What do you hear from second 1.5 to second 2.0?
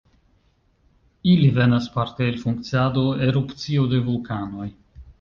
venas